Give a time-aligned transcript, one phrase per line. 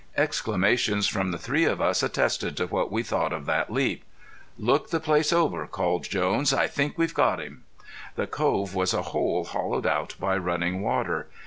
[0.17, 4.03] Exclamations from the three of us attested to what we thought of that leap.
[4.57, 6.51] "Look the place over," called Jones.
[6.51, 7.65] "I think we've got him."
[8.15, 11.27] The cove was a hole hollowed out by running water.